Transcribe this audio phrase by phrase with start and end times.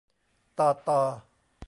[0.57, 1.01] ตอ ฏอ